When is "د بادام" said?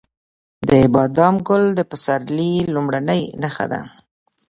0.67-1.35